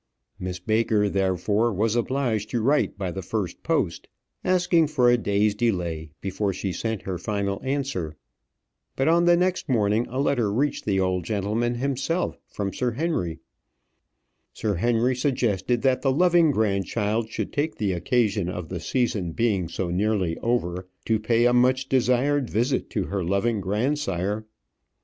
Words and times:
Miss 0.39 0.57
Baker, 0.57 1.07
therefore, 1.11 1.71
was 1.71 1.95
obliged 1.95 2.49
to 2.49 2.61
write 2.63 2.97
by 2.97 3.11
the 3.11 3.21
first 3.21 3.61
post, 3.61 4.07
asking 4.43 4.87
for 4.87 5.11
a 5.11 5.15
day's 5.15 5.53
delay 5.53 6.09
before 6.21 6.53
she 6.53 6.73
sent 6.73 7.03
her 7.03 7.19
final 7.19 7.61
answer. 7.63 8.15
But 8.95 9.07
on 9.07 9.25
the 9.25 9.37
next 9.37 9.69
morning 9.69 10.07
a 10.09 10.19
letter 10.19 10.51
reached 10.51 10.85
the 10.85 10.99
old 10.99 11.23
gentleman 11.25 11.75
himself, 11.75 12.39
from 12.47 12.73
Sir 12.73 12.93
Henry. 12.93 13.37
Sir 14.53 14.73
Henry 14.73 15.15
suggested 15.15 15.83
that 15.83 16.01
the 16.01 16.11
loving 16.11 16.49
grandchild 16.49 17.29
should 17.29 17.53
take 17.53 17.75
the 17.75 17.91
occasion 17.93 18.49
of 18.49 18.69
the 18.69 18.79
season 18.79 19.33
being 19.33 19.67
so 19.69 19.91
nearly 19.91 20.35
over 20.39 20.87
to 21.05 21.19
pay 21.19 21.45
a 21.45 21.53
much 21.53 21.87
desired 21.87 22.49
visit 22.49 22.89
to 22.89 23.03
her 23.03 23.23
loving 23.23 23.61
grandsire. 23.61 24.47